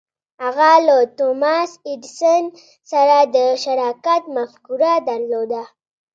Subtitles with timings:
[0.43, 2.43] هغه له توماس ایډېسن
[2.91, 5.63] سره د شراکت مفکوره درلوده.